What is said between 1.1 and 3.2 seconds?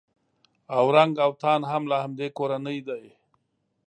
اوتان هم له همدې کورنۍ دي.